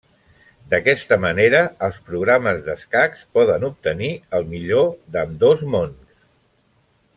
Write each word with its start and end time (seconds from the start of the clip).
D'aquesta 0.69 1.17
manera 1.25 1.59
els 1.87 1.99
programes 2.07 2.63
d'escacs 2.69 3.21
poden 3.39 3.67
obtenir 3.69 4.11
el 4.39 4.49
millor 4.55 4.91
d'ambdós 5.17 5.63
mons. 5.77 6.05